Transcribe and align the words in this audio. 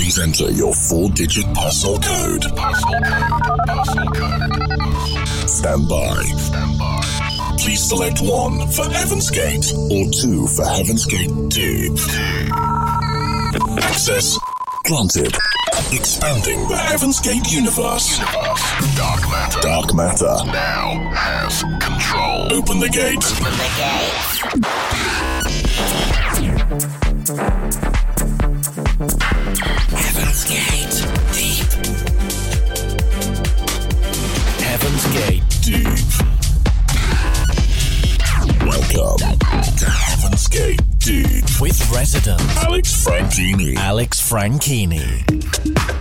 Please 0.00 0.18
enter 0.18 0.50
your 0.52 0.72
four-digit 0.72 1.44
parcel 1.52 1.98
code. 1.98 2.42
Parcel 2.56 2.90
code. 2.90 3.60
Parcel 3.66 4.06
code. 4.06 5.46
Stand 5.46 5.88
by. 5.90 6.22
Stand 6.22 6.78
by. 6.78 7.56
Please 7.58 7.86
select 7.86 8.22
one 8.22 8.66
for 8.68 8.88
Heaven's 8.88 9.28
Gate 9.30 9.70
or 9.92 10.10
two 10.10 10.46
for 10.46 10.64
Heaven's 10.64 11.04
Gate 11.04 11.28
Deep. 11.50 11.92
Access 13.84 14.38
granted. 14.86 15.36
Expanding 15.92 16.66
the 16.68 16.78
Heaven's 16.78 17.20
Gate 17.20 17.52
universe. 17.52 18.18
universe. 18.18 18.96
Dark 18.96 19.20
matter. 19.28 19.60
Dark 19.60 19.94
matter 19.94 20.34
now 20.46 21.12
has 21.14 21.62
control. 21.78 22.50
Open 22.54 22.80
the 22.80 22.88
gate. 22.88 23.22
Open 23.22 23.52
the 23.52 23.68
gate. 27.36 27.59
Heaven's 30.40 31.04
Gate 31.04 31.04
Deep. 31.34 31.66
Heaven's 34.62 35.06
Gate 35.12 35.44
Deep. 35.60 35.84
Welcome 38.66 39.18
to 39.76 39.90
Heaven's 39.90 40.48
Gate 40.48 40.80
Deep 40.98 41.44
with 41.60 41.90
resident 41.92 42.40
Alex 42.56 43.04
Franchini. 43.04 43.76
Alex 43.76 44.18
Franchini. 44.18 45.99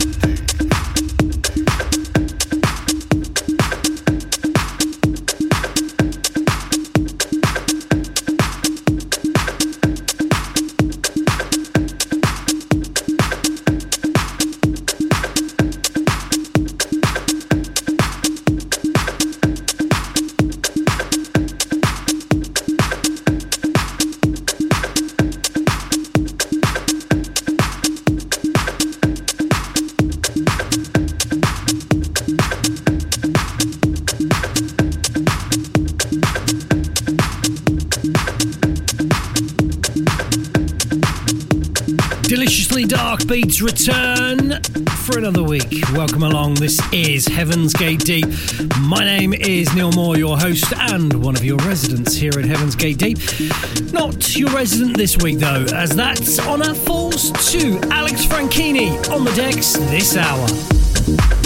Heaven's 47.39 47.73
Gate 47.73 48.01
Deep. 48.01 48.27
My 48.81 49.05
name 49.05 49.33
is 49.33 49.73
Neil 49.73 49.93
Moore, 49.93 50.17
your 50.17 50.37
host 50.37 50.73
and 50.75 51.23
one 51.23 51.37
of 51.37 51.45
your 51.45 51.55
residents 51.59 52.13
here 52.13 52.33
at 52.37 52.43
Heaven's 52.43 52.75
Gate 52.75 52.97
Deep. 52.97 53.17
Not 53.93 54.35
your 54.35 54.49
resident 54.49 54.97
this 54.97 55.15
week, 55.19 55.39
though, 55.39 55.65
as 55.73 55.95
that's 55.95 56.37
honour 56.37 56.73
falls 56.73 57.31
to 57.53 57.79
Alex 57.91 58.25
Franchini 58.25 58.89
on 59.09 59.23
the 59.23 59.31
decks 59.31 59.77
this 59.89 60.17
hour. 60.17 61.38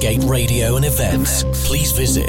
Gate 0.00 0.22
Radio 0.24 0.76
and 0.76 0.84
events, 0.84 1.44
please 1.66 1.90
visit 1.92 2.27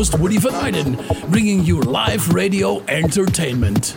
host 0.00 0.18
Woody 0.18 0.38
Van 0.38 0.54
Eyden, 0.54 0.96
bringing 1.28 1.62
you 1.62 1.78
live 1.82 2.32
radio 2.32 2.82
entertainment. 2.88 3.94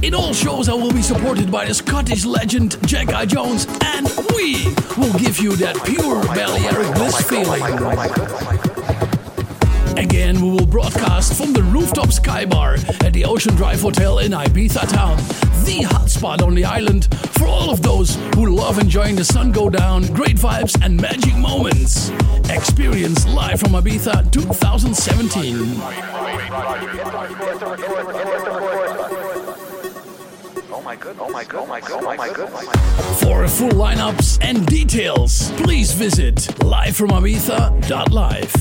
In 0.00 0.14
all 0.14 0.32
shows, 0.32 0.70
I 0.70 0.72
will 0.72 0.94
be 0.94 1.02
supported 1.02 1.52
by 1.52 1.66
the 1.66 1.74
Scottish 1.74 2.24
legend 2.24 2.78
Jack 2.88 3.12
I. 3.12 3.26
Jones, 3.26 3.66
and 3.84 4.06
we 4.34 4.64
will 4.96 5.12
give 5.18 5.38
you 5.38 5.54
that 5.56 5.78
pure 5.84 6.22
Balearic 6.32 6.94
bliss 6.94 7.20
feeling. 7.28 7.62
Again, 9.98 10.40
we 10.40 10.52
will 10.52 10.64
broadcast 10.64 11.34
from 11.34 11.52
the 11.52 11.64
rooftop 11.64 12.12
sky 12.12 12.46
bar 12.46 12.76
at 13.04 13.12
the 13.12 13.26
Ocean 13.26 13.54
Drive 13.56 13.82
Hotel 13.82 14.20
in 14.20 14.32
Ibiza 14.32 14.88
Town, 14.88 15.18
the 15.66 15.84
hotspot 15.84 16.40
on 16.40 16.54
the 16.54 16.64
island 16.64 17.14
for 17.32 17.46
all 17.46 17.68
of 17.68 17.82
those 17.82 18.14
who 18.34 18.46
love 18.56 18.78
enjoying 18.78 19.16
the 19.16 19.24
sun 19.24 19.52
go 19.52 19.68
down, 19.68 20.06
great 20.14 20.36
vibes, 20.36 20.82
and 20.82 20.98
magic 20.98 21.36
moments. 21.36 22.10
Experience 22.52 23.26
live 23.28 23.60
from 23.60 23.72
Ibiza 23.72 24.30
2017. 24.32 25.54
Oh 30.72 30.82
my 30.84 30.96
god, 30.96 31.16
oh 31.20 31.28
my 31.30 31.44
god, 31.44 31.60
oh 31.60 31.66
my 31.66 31.80
god, 31.80 32.02
oh 32.02 32.16
my 32.16 32.28
god. 32.32 32.48
For 33.20 33.46
full 33.48 33.70
lineups 33.70 34.38
and 34.42 34.66
details, 34.66 35.52
please 35.52 35.92
visit 35.92 36.36
livefromibiza.live. 36.60 38.52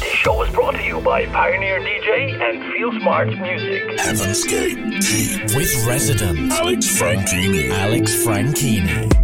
This 0.00 0.14
show 0.14 0.42
is 0.42 0.50
brought 0.52 0.74
to 0.74 0.82
you 0.82 1.00
by 1.00 1.26
Pioneer 1.26 1.80
DJ 1.80 2.40
and 2.40 2.72
Feel 2.72 2.92
Smart 3.00 3.28
Music. 3.28 3.98
Heaven's 4.00 4.44
Gate 4.44 4.76
Deep 5.00 5.54
with 5.56 5.86
resident 5.86 6.52
Alex 6.52 6.86
Franchini. 6.86 7.70
Alex 7.70 8.14
Franchini. 8.24 9.17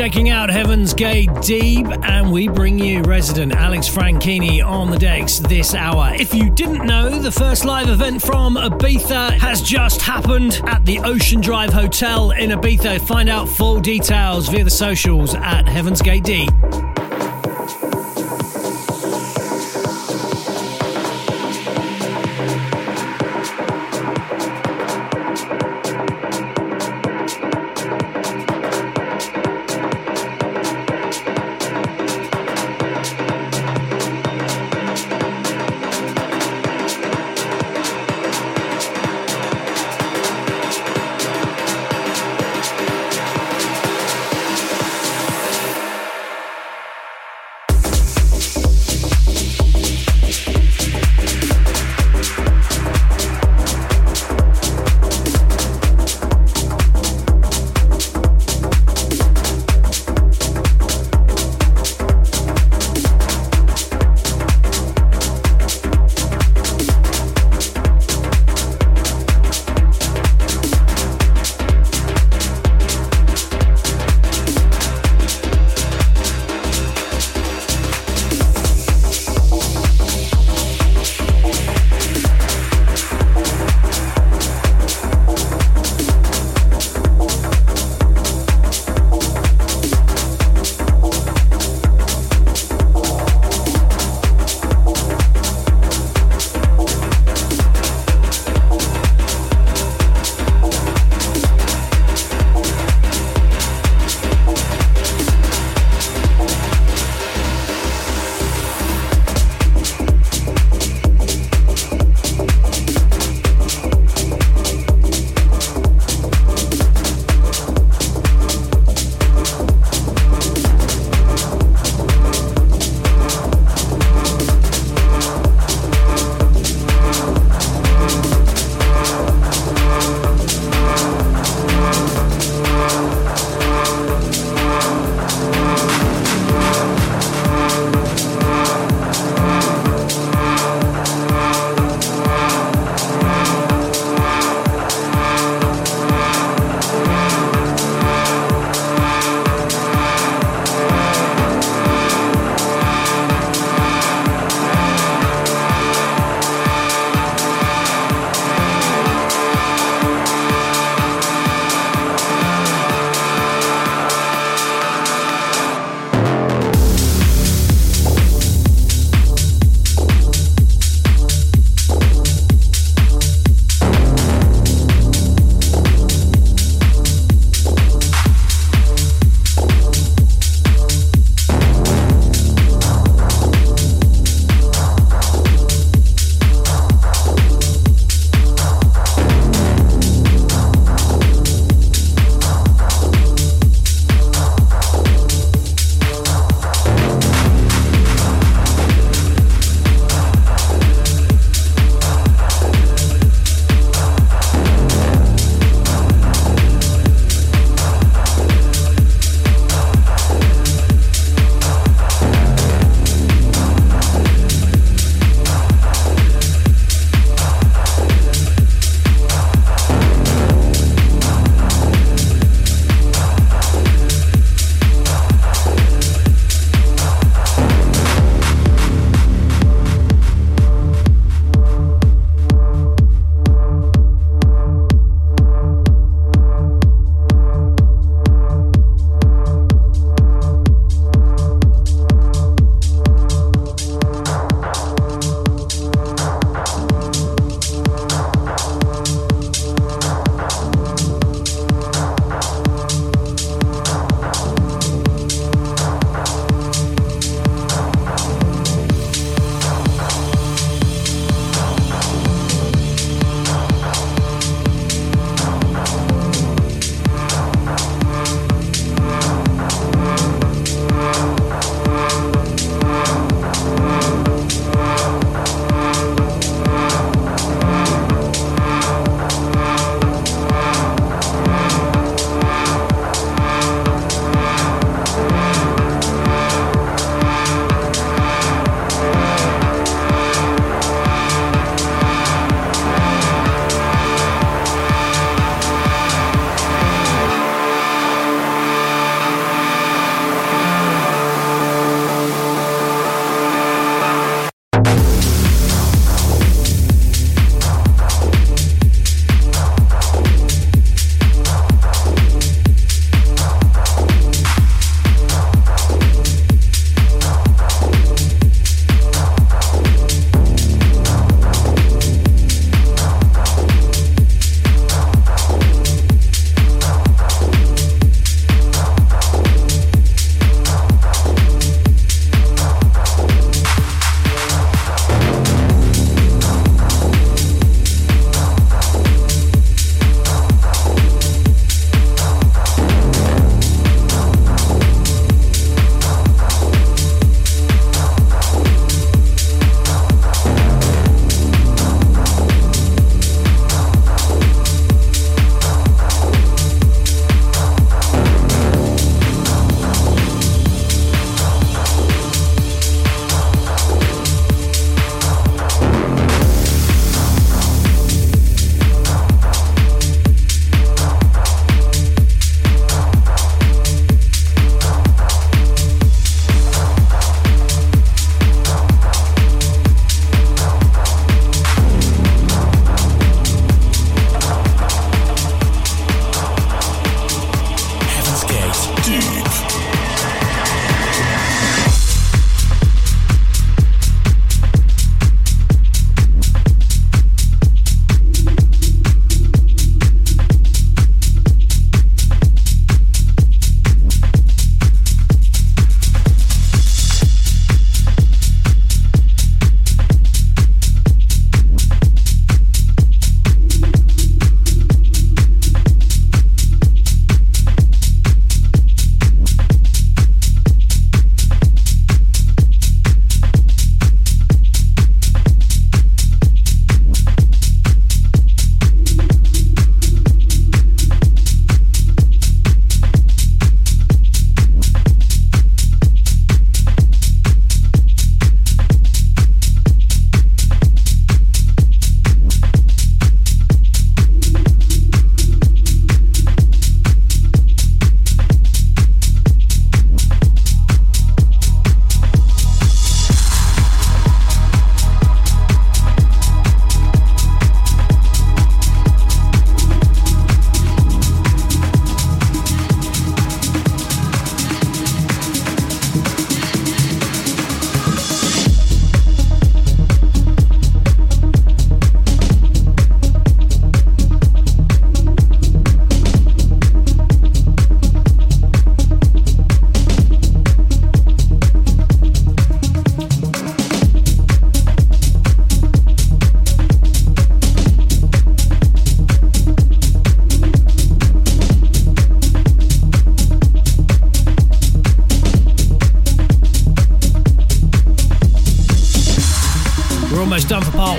Checking 0.00 0.30
out 0.30 0.48
Heaven's 0.48 0.94
Gate 0.94 1.28
Deep, 1.42 1.86
and 2.04 2.32
we 2.32 2.48
bring 2.48 2.78
you 2.78 3.02
resident 3.02 3.52
Alex 3.52 3.86
Franchini 3.86 4.64
on 4.64 4.90
the 4.90 4.98
decks 4.98 5.40
this 5.40 5.74
hour. 5.74 6.14
If 6.14 6.32
you 6.32 6.48
didn't 6.48 6.86
know, 6.86 7.18
the 7.18 7.30
first 7.30 7.66
live 7.66 7.90
event 7.90 8.22
from 8.22 8.54
Ibiza 8.54 9.32
has 9.32 9.60
just 9.60 10.00
happened 10.00 10.58
at 10.64 10.86
the 10.86 11.00
Ocean 11.00 11.42
Drive 11.42 11.74
Hotel 11.74 12.30
in 12.30 12.48
Ibiza. 12.48 13.06
Find 13.06 13.28
out 13.28 13.46
full 13.46 13.78
details 13.78 14.48
via 14.48 14.64
the 14.64 14.70
socials 14.70 15.34
at 15.34 15.68
Heaven's 15.68 16.00
Gate 16.00 16.24
Deep. 16.24 16.48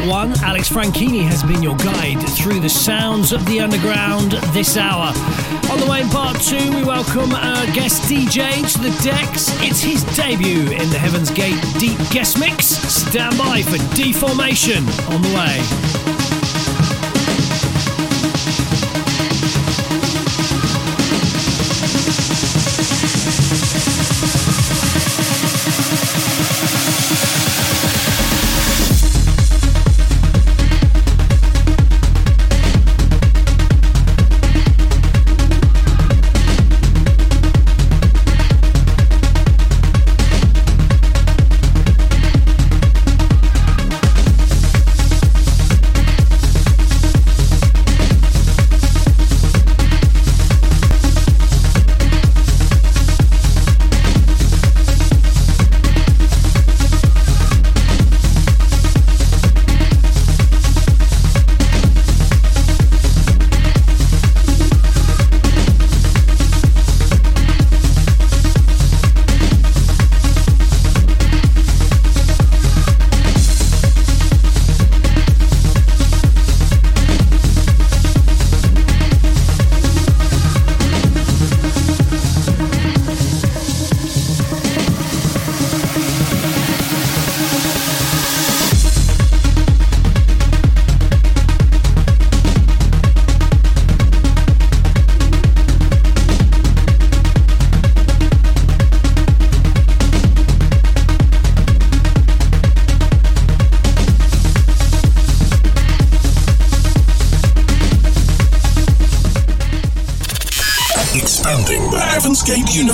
One. 0.07 0.31
Alex 0.43 0.69
Franchini 0.69 1.21
has 1.23 1.43
been 1.43 1.61
your 1.61 1.75
guide 1.77 2.21
through 2.29 2.59
the 2.59 2.69
sounds 2.69 3.31
of 3.31 3.45
the 3.45 3.59
underground 3.59 4.31
this 4.53 4.77
hour. 4.77 5.13
On 5.71 5.79
the 5.79 5.87
way 5.89 6.01
in 6.01 6.09
part 6.09 6.39
two, 6.41 6.71
we 6.75 6.83
welcome 6.83 7.33
our 7.33 7.65
guest 7.67 8.03
DJ 8.03 8.71
to 8.73 8.79
the 8.79 8.91
decks. 9.03 9.49
It's 9.61 9.81
his 9.81 10.03
debut 10.15 10.71
in 10.71 10.89
the 10.89 10.97
Heaven's 10.97 11.31
Gate 11.31 11.61
Deep 11.79 11.97
Guest 12.09 12.39
Mix. 12.39 12.65
Stand 12.65 13.37
by 13.37 13.61
for 13.63 13.77
D-Formation 13.95 14.87
on 15.09 15.21
the 15.21 15.33
way. 15.35 16.20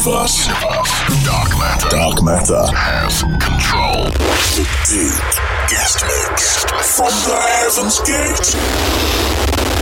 Universe. 0.08 0.48
Dark 1.26 1.50
matter. 1.58 1.90
Dark 1.90 2.24
matter 2.24 2.64
has 2.76 3.24
control. 3.44 4.06
The 4.56 4.64
deep 4.88 5.28
guest 5.70 6.04
mix 6.06 6.64
from 6.96 7.12
the 7.28 7.36
Heaven's 7.60 8.00
Gate. 8.08 9.77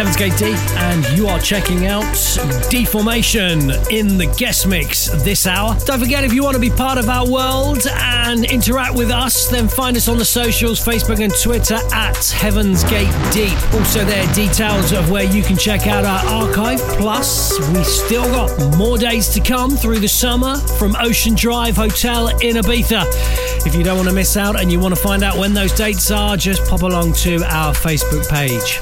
Heaven's 0.00 0.16
Gate 0.16 0.38
Deep, 0.38 0.58
and 0.78 1.04
you 1.14 1.26
are 1.26 1.38
checking 1.38 1.84
out 1.84 2.10
D-Formation 2.70 3.70
in 3.90 4.16
the 4.16 4.32
guest 4.38 4.66
mix 4.66 5.10
this 5.24 5.46
hour. 5.46 5.76
Don't 5.84 6.00
forget, 6.00 6.24
if 6.24 6.32
you 6.32 6.42
want 6.42 6.54
to 6.54 6.60
be 6.60 6.70
part 6.70 6.96
of 6.96 7.10
our 7.10 7.30
world 7.30 7.86
and 7.86 8.46
interact 8.46 8.94
with 8.94 9.10
us, 9.10 9.48
then 9.48 9.68
find 9.68 9.98
us 9.98 10.08
on 10.08 10.16
the 10.16 10.24
socials 10.24 10.82
Facebook 10.82 11.22
and 11.22 11.30
Twitter 11.42 11.78
at 11.92 12.16
Heaven's 12.30 12.82
Gate 12.84 13.12
Deep. 13.30 13.52
Also, 13.74 14.02
there 14.06 14.26
are 14.26 14.34
details 14.34 14.92
of 14.92 15.10
where 15.10 15.24
you 15.24 15.42
can 15.42 15.58
check 15.58 15.86
out 15.86 16.06
our 16.06 16.46
archive. 16.46 16.78
Plus, 16.96 17.58
we 17.74 17.84
still 17.84 18.24
got 18.24 18.78
more 18.78 18.96
days 18.96 19.28
to 19.28 19.40
come 19.40 19.72
through 19.72 19.98
the 19.98 20.08
summer 20.08 20.56
from 20.78 20.96
Ocean 20.96 21.34
Drive 21.34 21.76
Hotel 21.76 22.28
in 22.38 22.56
Ibiza. 22.56 23.04
If 23.66 23.74
you 23.74 23.84
don't 23.84 23.98
want 23.98 24.08
to 24.08 24.14
miss 24.14 24.38
out 24.38 24.58
and 24.58 24.72
you 24.72 24.80
want 24.80 24.96
to 24.96 25.02
find 25.02 25.22
out 25.22 25.36
when 25.36 25.52
those 25.52 25.74
dates 25.74 26.10
are, 26.10 26.38
just 26.38 26.64
pop 26.70 26.80
along 26.80 27.12
to 27.24 27.44
our 27.54 27.74
Facebook 27.74 28.26
page. 28.30 28.80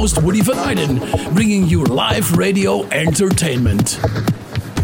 Host, 0.00 0.22
Woody 0.22 0.40
Van 0.40 0.56
Eyden, 0.56 0.98
bringing 1.34 1.66
you 1.66 1.84
live 1.84 2.38
radio 2.38 2.84
entertainment. 2.84 4.00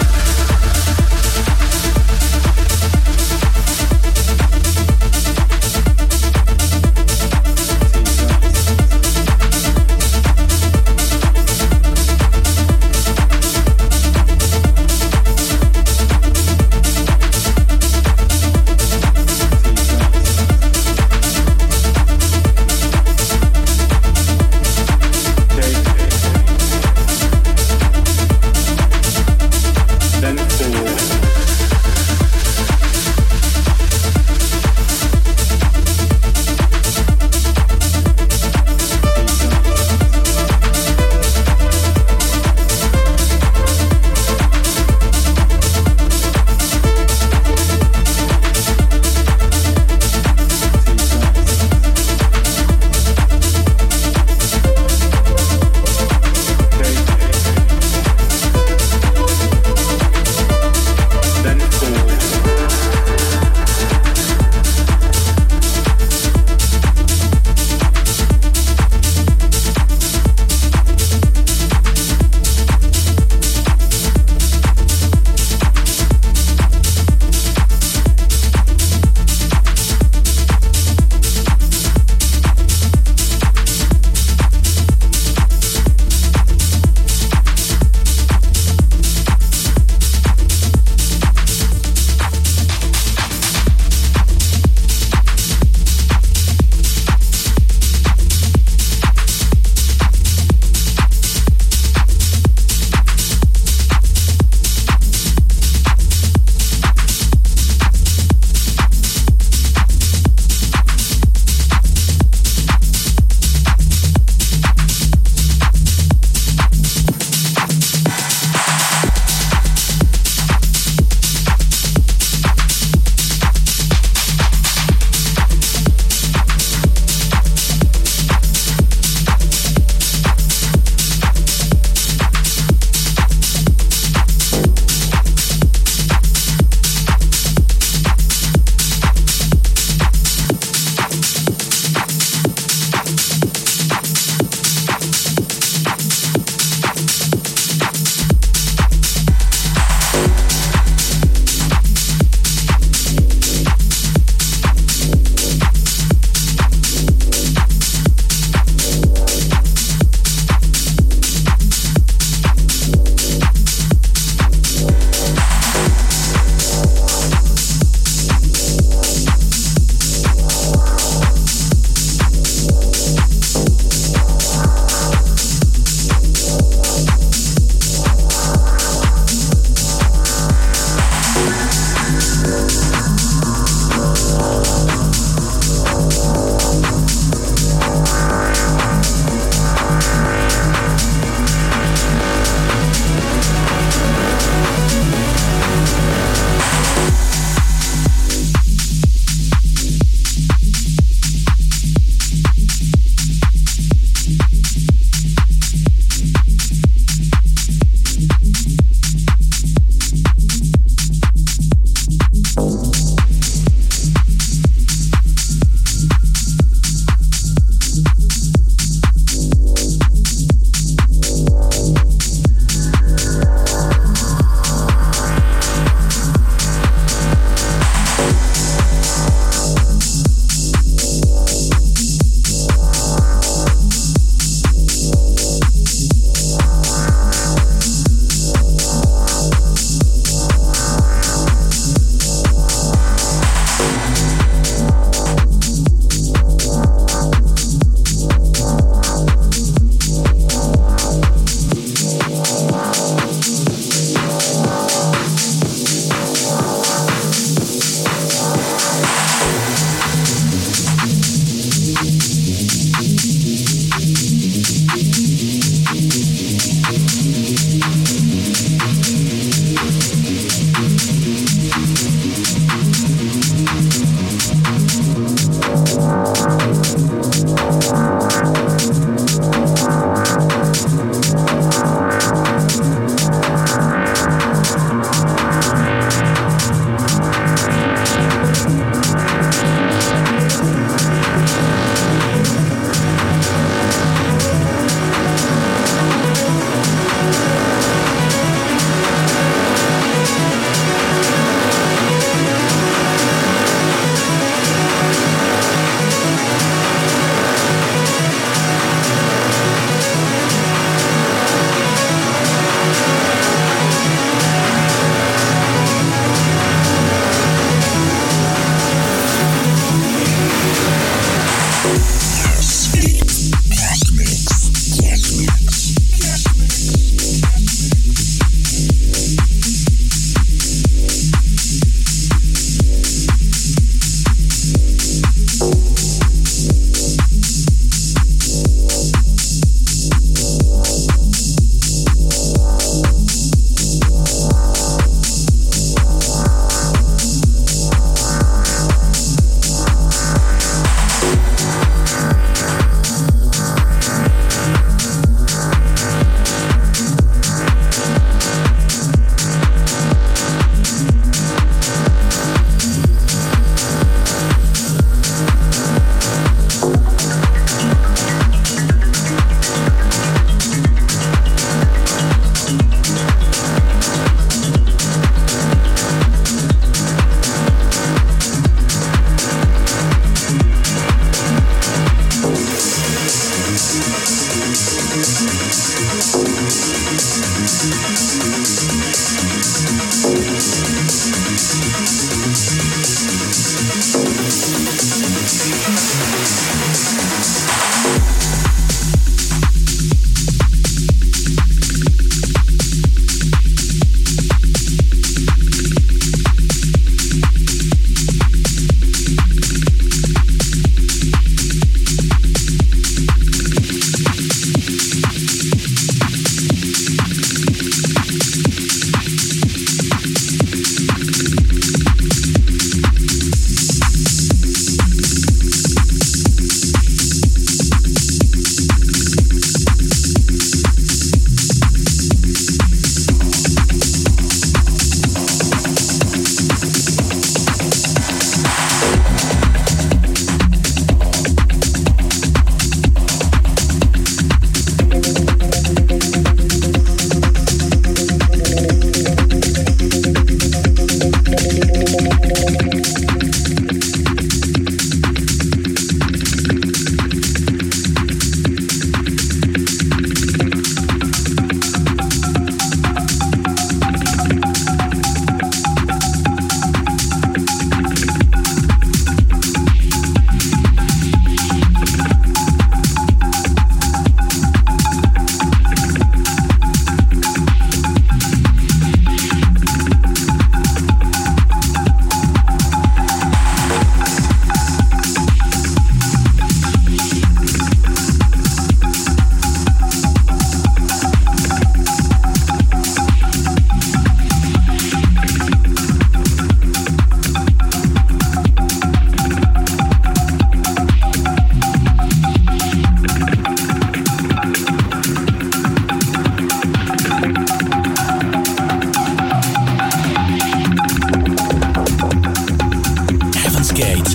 Gate. 0.04 0.07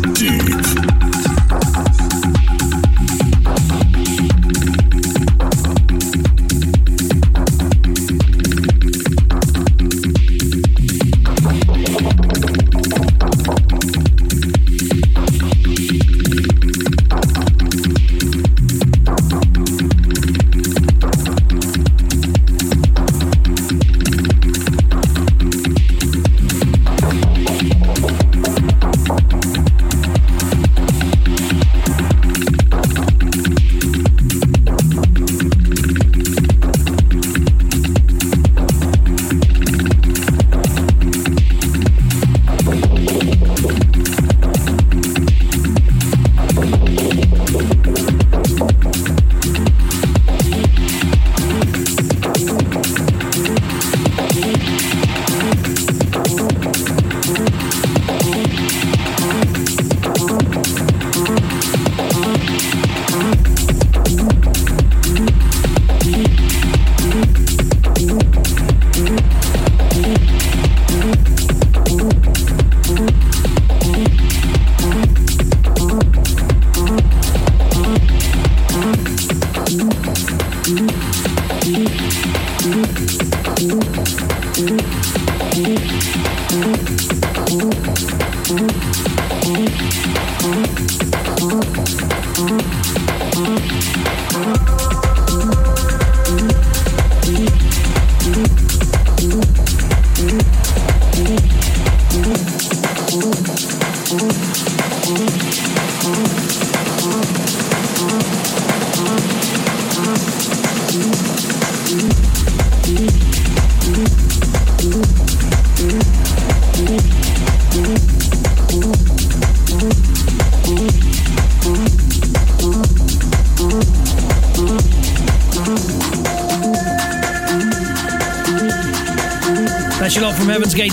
Deep. 0.01 1.22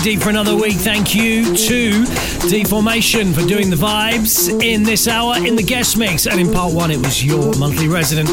Deep 0.03 0.19
for 0.19 0.29
another 0.29 0.55
week. 0.55 0.73
Thank 0.73 1.13
you 1.13 1.55
to 1.55 2.05
D-Formation 2.49 3.33
for 3.33 3.45
doing 3.45 3.69
the 3.69 3.75
vibes 3.75 4.49
in 4.63 4.81
this 4.81 5.07
hour 5.07 5.37
in 5.37 5.55
the 5.55 5.61
guest 5.61 5.95
mix. 5.95 6.25
And 6.25 6.39
in 6.39 6.51
part 6.51 6.73
one, 6.73 6.89
it 6.89 6.97
was 6.97 7.23
your 7.23 7.55
monthly 7.57 7.87
resident, 7.87 8.27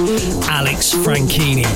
Alex 0.48 0.94
Franchini. 0.94 1.66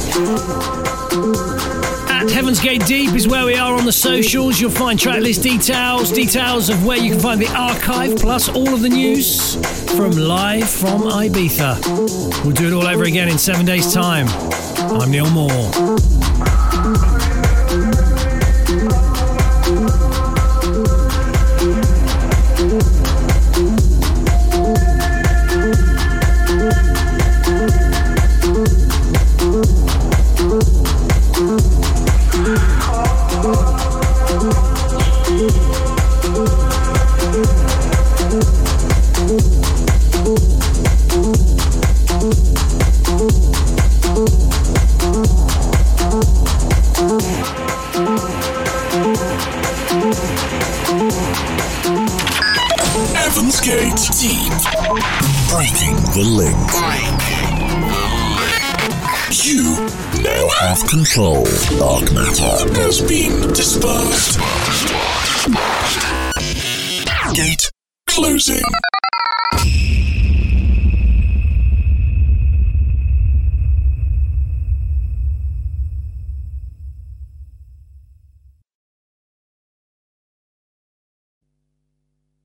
At 2.08 2.30
Heaven's 2.30 2.58
Gate 2.58 2.86
Deep 2.86 3.14
is 3.14 3.28
where 3.28 3.44
we 3.44 3.54
are 3.56 3.74
on 3.74 3.84
the 3.84 3.92
socials. 3.92 4.58
You'll 4.58 4.70
find 4.70 4.98
tracklist 4.98 5.42
details, 5.42 6.10
details 6.10 6.70
of 6.70 6.86
where 6.86 6.98
you 6.98 7.10
can 7.10 7.20
find 7.20 7.40
the 7.40 7.54
archive, 7.54 8.16
plus 8.16 8.48
all 8.48 8.72
of 8.72 8.80
the 8.80 8.88
news 8.88 9.56
from 9.94 10.12
live 10.12 10.70
from 10.70 11.02
Ibiza. 11.02 12.44
We'll 12.44 12.54
do 12.54 12.68
it 12.68 12.72
all 12.72 12.86
over 12.86 13.04
again 13.04 13.28
in 13.28 13.36
seven 13.36 13.66
days' 13.66 13.92
time. 13.92 14.26
I'm 14.28 15.10
Neil 15.10 15.28
Moore. 15.30 15.70